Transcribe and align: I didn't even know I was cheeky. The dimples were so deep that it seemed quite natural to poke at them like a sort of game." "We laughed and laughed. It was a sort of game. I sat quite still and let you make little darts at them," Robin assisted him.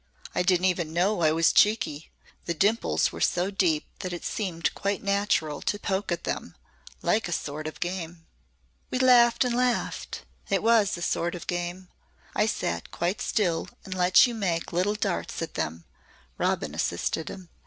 I 0.33 0.41
didn't 0.41 0.65
even 0.65 0.93
know 0.93 1.21
I 1.21 1.31
was 1.31 1.53
cheeky. 1.53 2.09
The 2.45 2.55
dimples 2.55 3.11
were 3.11 3.21
so 3.21 3.51
deep 3.51 3.85
that 3.99 4.13
it 4.13 4.25
seemed 4.25 4.73
quite 4.73 5.03
natural 5.03 5.61
to 5.61 5.77
poke 5.77 6.11
at 6.11 6.23
them 6.23 6.55
like 7.03 7.27
a 7.27 7.31
sort 7.31 7.67
of 7.67 7.79
game." 7.79 8.25
"We 8.89 8.97
laughed 8.97 9.45
and 9.45 9.53
laughed. 9.55 10.25
It 10.49 10.63
was 10.63 10.97
a 10.97 11.03
sort 11.03 11.35
of 11.35 11.45
game. 11.45 11.89
I 12.35 12.47
sat 12.47 12.89
quite 12.89 13.21
still 13.21 13.67
and 13.85 13.93
let 13.93 14.25
you 14.25 14.33
make 14.33 14.73
little 14.73 14.95
darts 14.95 15.39
at 15.43 15.53
them," 15.53 15.85
Robin 16.39 16.73
assisted 16.73 17.29
him. 17.29 17.49